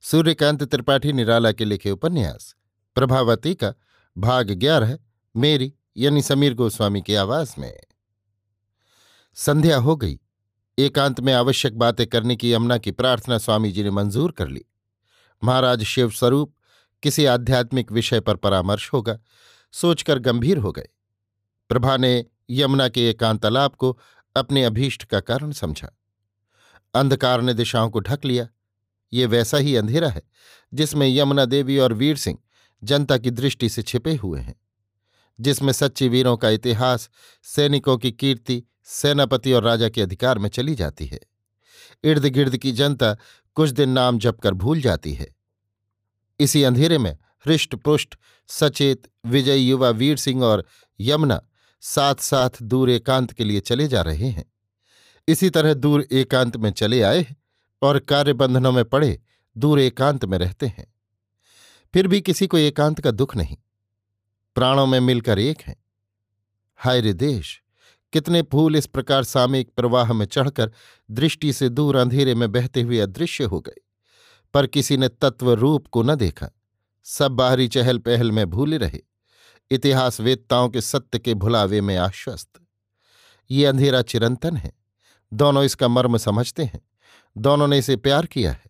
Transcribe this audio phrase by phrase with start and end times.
[0.00, 2.56] सूर्यकांत त्रिपाठी निराला के लिखे उपन्यास।
[2.94, 3.74] प्रभावती का
[4.18, 4.98] भाग ग्यारह,
[5.36, 7.80] मेरी, यानी समीर गोस्वामी की आवाज़ में।
[9.34, 10.20] संध्या हो गई।
[10.78, 14.64] एकांत में आवश्यक बातें करने की यमुना की प्रार्थना स्वामी जी ने मंजूर कर ली।
[15.44, 16.54] महाराज शिव स्वरूप
[17.02, 19.18] किसी आध्यात्मिक विषय पर परामर्श होगा,
[19.72, 20.88] सोचकर गंभीर हो गए।
[21.68, 23.98] प्रभा ने यमुना के एकांतलाप को
[24.36, 25.98] अपने अभीष्ट का कारण समझा।
[26.94, 28.48] अंधकार ने दिशाओं को ढक लिया।
[29.12, 30.22] ये वैसा ही अंधेरा है,
[30.74, 32.38] जिसमें यमुना देवी और वीर सिंह
[32.82, 34.54] जनता की दृष्टि से छिपे हुए हैं,
[35.38, 37.08] जिसमें सच्चे वीरों का इतिहास,
[37.44, 41.20] सैनिकों की कीर्ति, सेनापति और राजा के अधिकार में चली जाती है।
[42.04, 43.16] इर्द गिर्द की जनता
[43.56, 45.34] कुछ दिन नाम जप कर भूल जाती है।
[46.40, 48.14] इसी अंधेरे में हृष्ट पुष्ट
[48.48, 50.64] सचेत, विजय युवा वीर सिंह और
[51.00, 51.40] यमुना
[51.82, 54.44] साथ साथ दूर एकांत के लिए चले जा रहे हैं।
[55.28, 57.26] इसी तरह दूर एकांत में चले आए
[57.82, 59.20] और कार्यबंधनों में पड़े,
[59.58, 60.94] दूर एकांत में रहते हैं।
[61.94, 63.56] फिर भी किसी को एकांत का दुख नहीं।
[64.54, 65.84] प्राणों में मिलकर एक हैं।
[66.76, 67.62] हाय रे देश,
[68.12, 70.72] कितने फूल इस प्रकार सामयिक प्रवाह में चढ़कर
[71.10, 73.80] दृष्टि से दूर अंधेरे में बहते हुए अदृश्य हो गए।
[74.54, 76.48] पर किसी ने तत्व रूप को न देखा।
[77.04, 79.00] सब बाहरी चहल पहल में भूले रहे।
[79.70, 82.50] इतिहास वेदताओं के सत्य के भुलावे में आश्वस्त।
[83.50, 84.72] ये अंधेरा चिरंतन है।
[85.32, 86.87] दोनों इसका मर्म समझते हैं।
[87.36, 88.64] दोनों ने इसे प्यार किया है,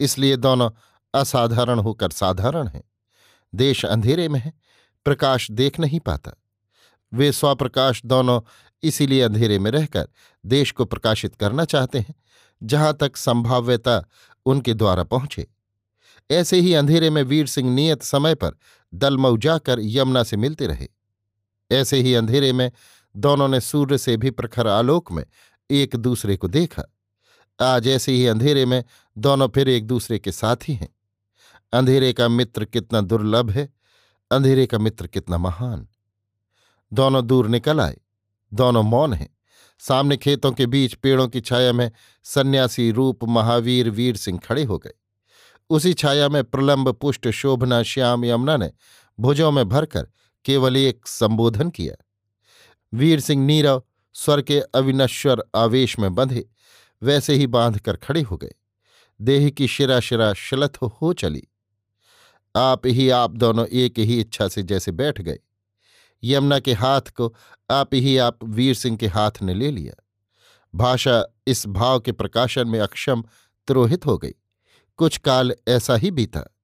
[0.00, 0.70] इसलिए दोनों
[1.14, 2.82] असाधारण होकर साधारण हैं।
[3.52, 4.52] देश अंधेरे में है,
[5.06, 6.32] प्रकाश देख नहीं पाता।
[7.12, 8.40] वे स्वप्रकाश दोनों
[8.82, 10.08] इसीलिए अंधेरे में रहकर
[10.44, 12.14] देश को प्रकाशित करना चाहते हैं,
[12.62, 14.02] जहाँ तक संभाव्यता
[14.46, 15.46] उनके द्वारा पहुँचे।
[16.30, 18.56] ऐसे ही अंधेरे में वीर सिंह नियत समय पर
[18.92, 20.88] दलमऊ जाकर यमुना से मिलते रहे।
[21.70, 22.70] ऐसे ही अंधेरे में
[23.14, 25.24] दोनों ने सूर्य से भी प्रखर आलोक में
[25.70, 26.82] एक दूसरे को देखा।
[27.62, 28.84] आज ऐसे ही अंधेरे में
[29.18, 30.96] दोनों फिर एक दूसरे के साथ ही हैं।
[31.72, 33.74] अंधेरे का मित्र कितना दुर्लभ है,
[34.30, 35.88] अंधेरे का मित्र कितना महान।
[36.92, 37.98] दोनों दूर निकल आए,
[38.54, 39.36] दोनों मौन हैं।
[39.78, 41.90] सामने खेतों के बीच पेड़ों की छाया में
[42.24, 44.92] सन्यासी रूप महावीर वीर सिंह खड़े हो गए।
[45.70, 48.72] उसी छाया में प्रलंब, पुष्ट, शोभना, श्याम, यमुना ने
[49.20, 50.08] भुजों में भरकर
[50.44, 51.94] केवल एक संबोधन किया।
[52.94, 53.82] वीर सिंह नीरव
[54.14, 56.48] स्वर के अविनश्वर आवेश में बंधे
[57.02, 58.52] वैसे ही बाँध कर खड़े हो गए।
[59.20, 61.48] देह की शिरा शिरा शलथ हो चली।
[62.56, 65.38] आप ही, आप दोनों एक ही इच्छा से जैसे बैठ गए।
[66.24, 67.34] यमुना के हाथ को
[67.70, 70.04] आप ही, आप वीर सिंह के हाथ ने ले लिया।
[70.74, 73.24] भाषा इस भाव के प्रकाशन में अक्षम
[73.66, 74.34] त्रोहित हो गई।
[74.96, 76.54] कुछ काल ऐसा ही बीता।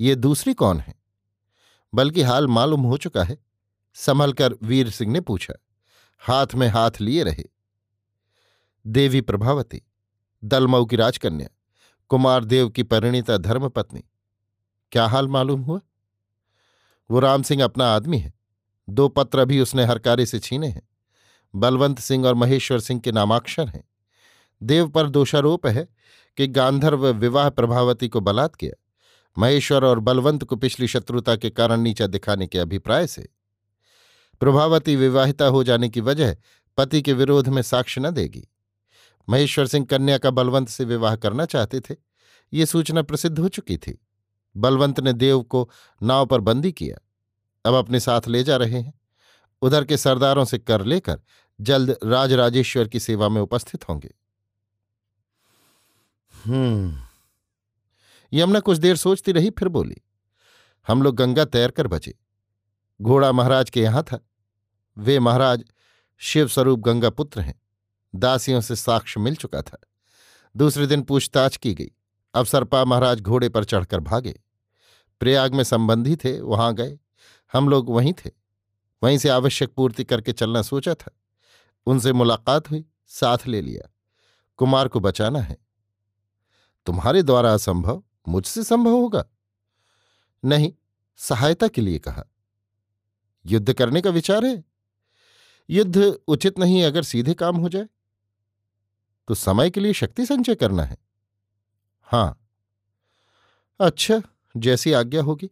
[0.00, 0.94] ये दूसरी कौन है?
[1.94, 3.44] बल्कि हाल मालूम हो चुका है।
[3.94, 5.54] संभल कर वीर सिंह ने पूछा।
[6.18, 7.57] हाथ में हाथ लिए रहे।
[8.88, 9.82] देवी प्रभावती,
[10.44, 11.48] दलमऊ की राजकन्या,
[12.08, 14.04] कुमार देव की परिणीता धर्मपत्नी।
[14.92, 15.80] क्या हाल मालूम हुआ?
[17.10, 18.34] वो राम सिंह अपना आदमी है।
[18.88, 20.88] दो पत्र भी उसने हरकारे से छीने हैं।
[21.54, 23.88] बलवंत सिंह और महेश्वर सिंह के नामाक्षर हैं।
[24.62, 25.88] देव पर दोषारोप है
[26.36, 28.84] कि गांधर्व विवाह प्रभावती को बलात् किया।
[29.38, 33.28] महेश्वर और बलवंत को पिछली शत्रुता के कारण नीचा दिखाने के अभिप्राय से।
[34.40, 36.36] प्रभावती विवाहिता हो जाने की वजह
[36.76, 38.48] पति के विरोध में साक्ष्य न देगी।
[39.28, 41.96] महेश्वर सिंह कन्या का बलवंत से विवाह करना चाहते थे।
[42.52, 44.06] ये सूचना प्रसिद्ध हो चुकी थी।
[44.56, 45.70] बलवंत ने देव को
[46.02, 46.98] नाव पर बंदी किया।
[47.64, 49.00] अब अपने साथ ले जा रहे हैं।
[49.62, 51.20] उधर के सरदारों से कर लेकर
[51.60, 54.14] जल्द राजराजेश्वर की सेवा में उपस्थित होंगे।
[56.44, 56.98] हम्म।
[58.32, 59.96] यमुना कुछ देर सोचती रही, फिर बोली,
[60.88, 62.18] हम लोग गंगा तैर कर बचे।
[63.02, 64.28] घोड़ा महाराज के यहाँ था।
[64.98, 65.64] वे महाराज
[66.18, 67.62] शिवस्वरूप गंगा पुत्र हैं।
[68.14, 69.78] दासियों से साक्ष्य मिल चुका था।
[70.56, 71.90] दूसरे दिन पूछताछ की गई।
[72.34, 74.42] अवसरपा महाराज घोड़े पर चढ़कर भागे।
[75.20, 76.98] प्रयाग में संबंधी थे, वहाँ गए।
[77.52, 78.30] हम लोग वहीं थे।
[79.02, 81.10] वहीं से आवश्यक पूर्ति करके चलना सोचा था।
[81.86, 83.90] उनसे मुलाकात हुई, साथ ले लिया।
[84.56, 85.56] कुमार को बचाना है।
[86.86, 89.24] तुम्हारे द्वारा असंभव, मुझसे संभव होगा।
[90.44, 90.72] नहीं,
[91.16, 92.24] सहायता के लिए कहा।
[93.46, 94.64] युद्ध करने का विचार है।
[95.70, 97.86] युद्ध उचित नहीं अगर सीधे काम हो जाए।
[99.28, 100.96] तो समय के लिए शक्ति संचय करना है।
[102.00, 102.38] हाँ।
[103.80, 104.20] अच्छा
[104.56, 105.50] जैसी आज्ञा होगी।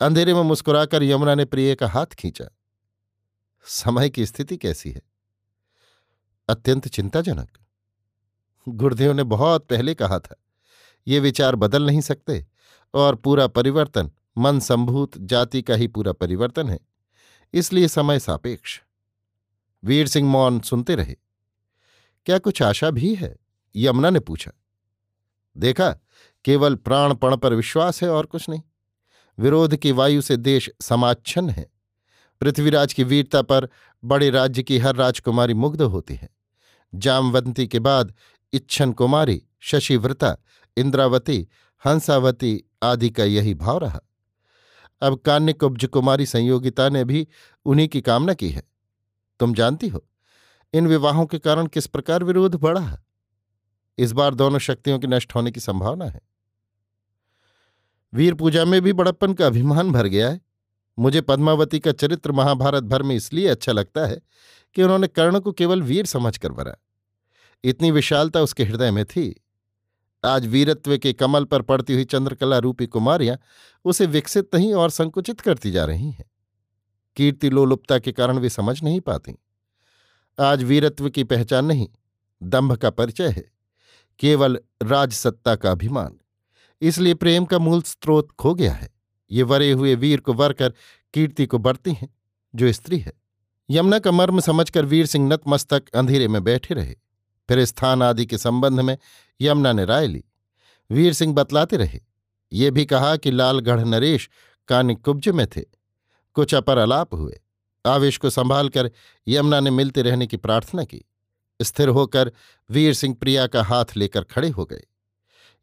[0.00, 2.44] अंधेरे में मुस्कुराकर यमुना ने प्रिय का हाथ खींचा।
[3.66, 5.02] समय की स्थिति कैसी है?
[6.48, 7.58] अत्यंत चिंताजनक।
[8.66, 10.36] गुरुदेव ने बहुत पहले कहा था,
[11.06, 12.46] ये विचार बदल नहीं सकते
[12.94, 16.78] और पूरा परिवर्तन, मन संभूत, जाति का ही पूरा परिवर्तन है,
[17.54, 18.80] इसलिए समय सापेक्ष।
[19.84, 21.16] वीर सिंह मौन सुनते रहे।
[22.26, 23.36] क्या कुछ आशा भी है?
[23.76, 24.52] यमुना ने पूछा।
[25.56, 25.90] देखा,
[26.44, 28.62] केवल प्राणपण पर विश्वास है और कुछ नहीं।
[29.38, 31.70] विरोध की वायु से देश समाच्छन है।
[32.40, 33.68] पृथ्वीराज की वीरता पर
[34.04, 36.28] बड़े राज्य की हर राजकुमारी मुग्ध होती है।
[36.94, 38.14] जामवंती के बाद
[38.52, 40.36] इच्छन कुमारी, शशिव्रता,
[40.76, 41.48] इंद्रावती,
[41.84, 44.00] हंसावती आदि का यही भाव रहा।
[45.02, 47.28] अब कान्य कुब्ज कुमारी संयोगिता ने भी
[47.64, 48.62] उन्हीं की कामना की है।
[49.40, 50.06] तुम जानती हो
[50.72, 53.02] इन विवाहों के कारण किस प्रकार विरोध बढ़ा?
[53.98, 56.20] इस बार दोनों शक्तियों के नष्ट होने की संभावना है।
[58.14, 60.40] वीर पूजा में भी बड़प्पन का अभिमान भर गया है।
[60.98, 64.22] मुझे पद्मावती का चरित्र महाभारत भर में इसलिए अच्छा लगता है
[64.74, 66.76] कि उन्होंने कर्ण को केवल वीर समझकर भरा।
[67.64, 69.44] इतनी विशालता उसके हृदय में थी।
[70.24, 73.38] आज वीरत्व के कमल पर पड़ती हुई चंद्रकला रूपी कुमारियाँ
[73.84, 76.30] उसे विकसित नहीं और संकुचित करती जा रही हैं।
[77.16, 79.36] कीर्ति लोलुपता के कारण वे समझ नहीं पाती।
[80.40, 81.88] आज वीरत्व की पहचान नहीं,
[82.42, 83.44] दंभ का परिचय है,
[84.18, 86.16] केवल राजसत्ता का अभिमान।
[86.82, 88.88] इसलिए प्रेम का मूल स्रोत खो गया है।
[89.30, 90.72] ये वरे हुए वीर को वर कर
[91.14, 92.08] कीर्ति को बढ़ती हैं,
[92.54, 93.12] जो स्त्री है।
[93.70, 96.94] यमुना का मर्म समझकर वीर सिंह नतमस्तक अंधेरे में बैठे रहे।
[97.48, 98.96] फिर स्थान आदि के संबंध में
[99.40, 100.24] यमुना ने राय ली।
[100.90, 102.00] वीर सिंह बतलाते रहे,
[102.52, 104.28] ये भी कहा कि लालगढ़ नरेश
[104.68, 105.64] कानिकुब्ज में थे।
[106.36, 107.40] कुछ अपर अलाप हुए।
[107.86, 108.90] आवेश को संभालकर
[109.28, 111.04] यमुना ने मिलते रहने की प्रार्थना की।
[111.62, 112.32] स्थिर होकर
[112.70, 114.82] वीर सिंह प्रिया का हाथ लेकर खड़े हो गए।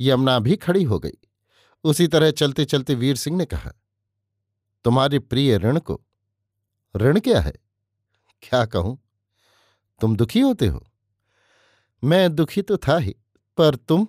[0.00, 1.18] यमुना भी खड़ी हो गई।
[1.84, 3.72] उसी तरह चलते चलते वीर सिंह ने कहा,
[4.84, 6.00] तुम्हारे प्रिय ऋण को,
[6.96, 7.52] ऋण क्या है?
[8.42, 8.98] क्या कहूँ?
[10.00, 10.86] तुम दुखी होते हो?
[12.04, 13.14] मैं दुखी तो था ही,
[13.56, 14.06] पर तुम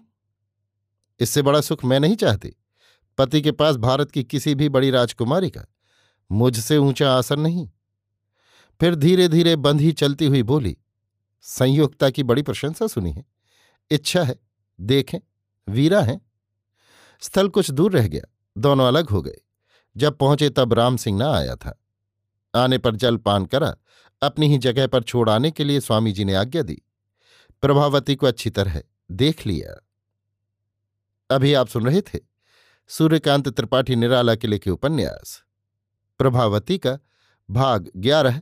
[1.19, 2.55] इससे बड़ा सुख मैं नहीं चाहती।
[3.17, 5.65] पति के पास भारत की किसी भी बड़ी राजकुमारी का
[6.31, 7.69] मुझसे ऊँचा आसन नहीं।
[8.79, 10.77] फिर धीरे धीरे बंधी चलती हुई बोली
[11.41, 13.25] संयोगता की बड़ी प्रशंसा सुनी है।
[13.91, 14.39] इच्छा है,
[14.81, 15.19] देखें,
[15.69, 16.21] वीरा हैं।
[17.21, 19.35] स्थल कुछ दूर रह गया, दोनों अलग हो गए।
[19.97, 21.81] जब पहुँचे तब राम सिंह ना आया था।
[22.55, 23.75] आने पर जल पान करा,
[24.21, 26.81] अपनी ही जगह पर छोड़ आने के लिए स्वामी जी ने आज्ञा दी।
[27.61, 28.81] प्रभावती को अच्छी तरह
[29.11, 29.87] देख लिया।
[31.35, 32.19] अभी आप सुन रहे थे
[32.87, 35.43] सूर्यकांत त्रिपाठी निराला के लिखे उपन्यास।
[36.17, 36.99] प्रभावती का
[37.49, 38.41] भाग ग्यारह